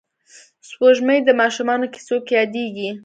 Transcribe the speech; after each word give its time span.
سپوږمۍ 0.67 1.19
د 1.23 1.29
ماشومانو 1.41 1.91
کیسو 1.93 2.15
کې 2.25 2.33
یادېږي 2.39 2.89